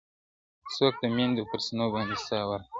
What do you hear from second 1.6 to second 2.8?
سینو باندي ساه ورکړي-